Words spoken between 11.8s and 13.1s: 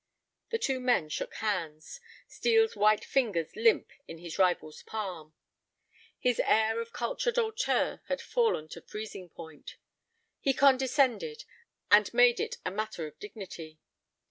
and made it a matter